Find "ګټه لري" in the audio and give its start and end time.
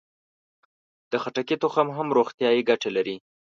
2.69-3.15